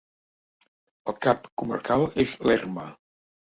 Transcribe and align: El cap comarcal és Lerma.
El 1.13 1.17
cap 1.27 1.45
comarcal 1.63 2.07
és 2.25 2.35
Lerma. 2.53 2.91